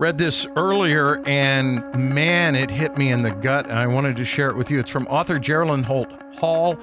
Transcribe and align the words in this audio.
Read 0.00 0.16
this 0.16 0.46
earlier, 0.56 1.22
and 1.26 1.84
man, 1.94 2.54
it 2.54 2.70
hit 2.70 2.96
me 2.96 3.12
in 3.12 3.20
the 3.20 3.32
gut. 3.32 3.66
And 3.66 3.78
I 3.78 3.86
wanted 3.86 4.16
to 4.16 4.24
share 4.24 4.48
it 4.48 4.56
with 4.56 4.70
you. 4.70 4.78
It's 4.78 4.88
from 4.88 5.06
author 5.08 5.38
Geraldine 5.38 5.82
Holt 5.82 6.08
Hall, 6.36 6.78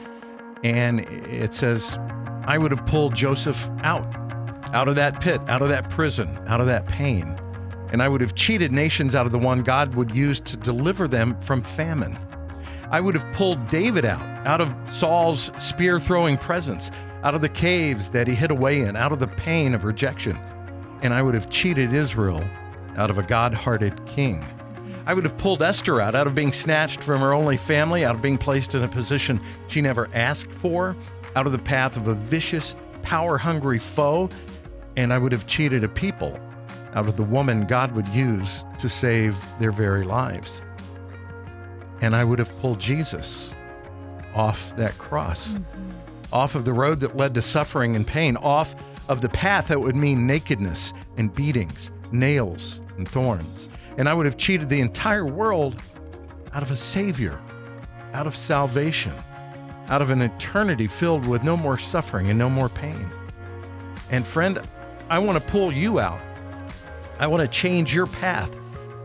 and 0.63 0.99
it 0.99 1.51
says, 1.51 1.97
I 2.45 2.59
would 2.59 2.69
have 2.69 2.85
pulled 2.85 3.15
Joseph 3.15 3.71
out, 3.81 4.05
out 4.71 4.87
of 4.87 4.95
that 4.97 5.19
pit, 5.19 5.41
out 5.47 5.63
of 5.63 5.69
that 5.69 5.89
prison, 5.89 6.37
out 6.45 6.61
of 6.61 6.67
that 6.67 6.85
pain. 6.85 7.35
And 7.91 8.03
I 8.03 8.07
would 8.07 8.21
have 8.21 8.35
cheated 8.35 8.71
nations 8.71 9.15
out 9.15 9.25
of 9.25 9.31
the 9.31 9.39
one 9.39 9.63
God 9.63 9.95
would 9.95 10.15
use 10.15 10.39
to 10.41 10.55
deliver 10.55 11.07
them 11.07 11.41
from 11.41 11.63
famine. 11.63 12.19
I 12.91 12.99
would 12.99 13.15
have 13.15 13.33
pulled 13.33 13.67
David 13.67 14.05
out, 14.05 14.21
out 14.45 14.61
of 14.61 14.71
Saul's 14.93 15.51
spear 15.57 15.99
throwing 15.99 16.37
presence, 16.37 16.91
out 17.23 17.33
of 17.33 17.41
the 17.41 17.49
caves 17.49 18.11
that 18.11 18.27
he 18.27 18.35
hid 18.35 18.51
away 18.51 18.81
in, 18.81 18.95
out 18.95 19.11
of 19.11 19.17
the 19.17 19.27
pain 19.27 19.73
of 19.73 19.85
rejection. 19.85 20.37
And 21.01 21.15
I 21.15 21.23
would 21.23 21.33
have 21.33 21.49
cheated 21.49 21.93
Israel 21.93 22.47
out 22.97 23.09
of 23.09 23.17
a 23.17 23.23
God 23.23 23.53
hearted 23.53 24.05
king. 24.05 24.43
I 25.05 25.13
would 25.13 25.23
have 25.23 25.37
pulled 25.37 25.63
Esther 25.63 26.01
out, 26.01 26.15
out 26.15 26.27
of 26.27 26.35
being 26.35 26.51
snatched 26.51 27.01
from 27.01 27.21
her 27.21 27.33
only 27.33 27.55
family, 27.55 28.03
out 28.03 28.15
of 28.15 28.21
being 28.21 28.37
placed 28.37 28.75
in 28.75 28.83
a 28.83 28.87
position 28.89 29.39
she 29.67 29.81
never 29.81 30.09
asked 30.13 30.51
for, 30.51 30.97
out 31.35 31.45
of 31.45 31.53
the 31.53 31.59
path 31.59 31.95
of 31.95 32.07
a 32.07 32.13
vicious, 32.13 32.75
power 33.03 33.37
hungry 33.37 33.79
foe, 33.79 34.29
and 34.97 35.13
I 35.13 35.17
would 35.17 35.31
have 35.31 35.47
cheated 35.47 35.83
a 35.83 35.87
people 35.87 36.37
out 36.93 37.07
of 37.07 37.15
the 37.15 37.23
woman 37.23 37.67
God 37.67 37.93
would 37.93 38.07
use 38.09 38.65
to 38.79 38.89
save 38.89 39.37
their 39.59 39.71
very 39.71 40.03
lives. 40.03 40.61
And 42.01 42.15
I 42.15 42.23
would 42.23 42.39
have 42.39 42.49
pulled 42.59 42.79
Jesus 42.79 43.53
off 44.35 44.75
that 44.75 44.97
cross, 44.97 45.53
mm-hmm. 45.53 46.33
off 46.33 46.55
of 46.55 46.65
the 46.65 46.73
road 46.73 46.99
that 46.99 47.15
led 47.15 47.33
to 47.35 47.41
suffering 47.41 47.95
and 47.95 48.05
pain, 48.05 48.35
off 48.37 48.75
of 49.07 49.21
the 49.21 49.29
path 49.29 49.69
that 49.69 49.79
would 49.79 49.95
mean 49.95 50.27
nakedness 50.27 50.93
and 51.15 51.33
beatings, 51.33 51.91
nails 52.11 52.81
and 52.97 53.07
thorns. 53.07 53.69
And 53.97 54.07
I 54.07 54.13
would 54.13 54.25
have 54.25 54.37
cheated 54.37 54.69
the 54.69 54.79
entire 54.79 55.25
world 55.25 55.81
out 56.53 56.63
of 56.63 56.71
a 56.71 56.77
Savior, 56.77 57.39
out 58.13 58.27
of 58.27 58.35
salvation, 58.35 59.13
out 59.89 60.01
of 60.01 60.11
an 60.11 60.21
eternity 60.21 60.87
filled 60.87 61.25
with 61.25 61.43
no 61.43 61.57
more 61.57 61.77
suffering 61.77 62.29
and 62.29 62.37
no 62.37 62.49
more 62.49 62.69
pain. 62.69 63.09
And 64.09 64.25
friend, 64.25 64.59
I 65.09 65.19
want 65.19 65.41
to 65.41 65.49
pull 65.49 65.71
you 65.71 65.99
out. 65.99 66.21
I 67.19 67.27
want 67.27 67.41
to 67.41 67.47
change 67.47 67.93
your 67.93 68.05
path. 68.05 68.55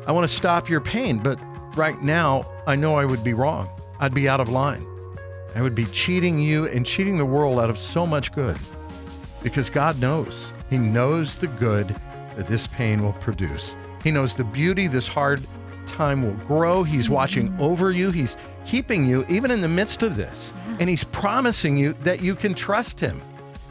I 0.06 0.12
want 0.12 0.28
to 0.28 0.34
stop 0.34 0.68
your 0.68 0.80
pain. 0.80 1.18
But 1.18 1.40
right 1.76 2.00
now, 2.02 2.44
I 2.66 2.76
know 2.76 2.96
I 2.96 3.04
would 3.04 3.24
be 3.24 3.34
wrong. 3.34 3.68
I'd 4.00 4.14
be 4.14 4.28
out 4.28 4.40
of 4.40 4.48
line. 4.48 4.86
I 5.54 5.62
would 5.62 5.74
be 5.74 5.84
cheating 5.86 6.38
you 6.38 6.66
and 6.66 6.84
cheating 6.84 7.16
the 7.16 7.24
world 7.24 7.58
out 7.58 7.70
of 7.70 7.78
so 7.78 8.06
much 8.06 8.32
good. 8.32 8.58
Because 9.42 9.70
God 9.70 10.00
knows. 10.00 10.52
He 10.70 10.78
knows 10.78 11.36
the 11.36 11.48
good 11.48 11.94
that 12.36 12.48
this 12.48 12.66
pain 12.66 13.02
will 13.02 13.12
produce. 13.14 13.76
He 14.02 14.10
knows 14.10 14.34
the 14.34 14.44
beauty 14.44 14.86
this 14.86 15.06
hard 15.06 15.40
time 15.86 16.22
will 16.22 16.46
grow. 16.46 16.82
He's 16.82 17.10
watching 17.10 17.50
mm-hmm. 17.50 17.62
over 17.62 17.90
you. 17.90 18.10
He's 18.10 18.36
keeping 18.64 19.06
you 19.06 19.24
even 19.28 19.50
in 19.50 19.60
the 19.60 19.68
midst 19.68 20.02
of 20.02 20.16
this. 20.16 20.52
And 20.80 20.88
he's 20.88 21.04
promising 21.04 21.76
you 21.76 21.94
that 22.02 22.22
you 22.22 22.34
can 22.34 22.54
trust 22.54 22.98
him, 22.98 23.20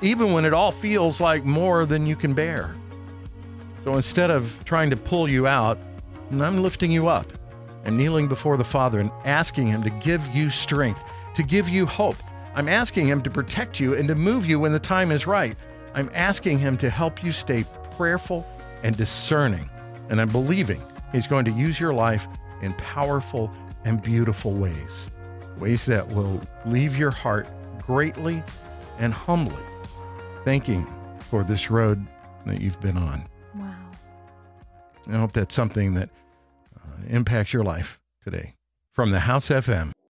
even 0.02 0.34
when 0.34 0.46
it 0.46 0.54
all 0.54 0.72
feels 0.72 1.20
like 1.20 1.44
more 1.44 1.86
than 1.86 2.06
you 2.06 2.16
can 2.16 2.34
bear. 2.34 2.76
So 3.84 3.96
instead 3.96 4.30
of 4.30 4.64
trying 4.66 4.90
to 4.92 4.98
pull 4.98 5.32
you 5.32 5.48
out, 5.48 5.78
I'm 6.32 6.62
lifting 6.62 6.92
you 6.92 7.08
up 7.08 7.26
and 7.84 7.98
kneeling 7.98 8.28
before 8.28 8.58
the 8.58 8.64
Father 8.64 9.00
and 9.00 9.12
asking 9.26 9.68
him 9.68 9.84
to 9.84 9.90
give 9.90 10.28
you 10.30 10.50
strength, 10.50 11.04
to 11.34 11.44
give 11.44 11.68
you 11.68 11.86
hope. 11.86 12.18
I'm 12.54 12.70
asking 12.70 13.08
him 13.08 13.22
to 13.24 13.30
protect 13.30 13.80
you 13.80 13.96
and 13.96 14.08
to 14.08 14.16
move 14.16 14.46
you 14.46 14.60
when 14.60 14.72
the 14.72 14.80
time 14.80 15.12
is 15.12 15.26
right. 15.26 15.56
I'm 15.94 16.10
asking 16.14 16.60
him 16.60 16.78
to 16.78 16.90
help 16.90 17.24
you 17.24 17.32
stay 17.32 17.66
prayerful 17.92 18.46
and 18.84 18.96
discerning. 18.96 19.70
And 20.10 20.20
I'm 20.20 20.30
believing 20.30 20.82
He's 21.12 21.28
going 21.28 21.46
to 21.46 21.52
use 21.52 21.80
your 21.80 21.94
life 21.94 22.28
in 22.62 22.74
powerful 22.74 23.52
and 23.84 24.02
beautiful 24.02 24.54
ways, 24.54 25.12
ways 25.58 25.86
that 25.88 26.08
will 26.10 26.40
leave 26.66 26.96
your 26.96 27.12
heart 27.12 27.50
greatly 27.86 28.42
and 29.00 29.14
humbly 29.14 29.64
thanking 30.46 30.88
for 31.30 31.44
this 31.44 31.70
road 31.70 32.06
that 32.46 32.62
you've 32.62 32.80
been 32.80 32.98
on. 32.98 33.28
Wow. 33.56 33.76
I 35.10 35.18
hope 35.18 35.34
that's 35.34 35.54
something 35.54 35.96
that 35.96 36.10
uh, 36.78 37.04
impacts 37.10 37.54
your 37.54 37.64
life 37.64 38.00
today. 38.24 38.56
From 38.94 39.12
the 39.12 39.20
House 39.20 39.50
FM. 39.50 39.92